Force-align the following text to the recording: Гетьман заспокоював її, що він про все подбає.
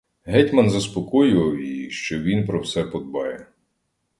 Гетьман 0.25 0.69
заспокоював 0.69 1.59
її, 1.61 1.89
що 1.89 2.19
він 2.19 2.45
про 2.45 2.61
все 2.61 2.83
подбає. 2.83 3.47